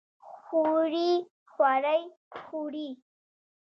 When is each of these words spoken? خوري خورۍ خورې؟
خوري 0.41 1.09
خورۍ 1.51 2.01
خورې؟ 2.39 2.87